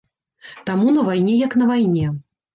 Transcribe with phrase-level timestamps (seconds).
[0.69, 2.11] Таму на вайне як на вайне.